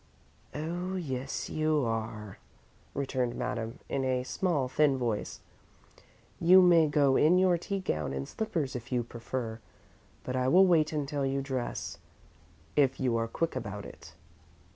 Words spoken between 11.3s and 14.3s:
dress, if you are quick about it."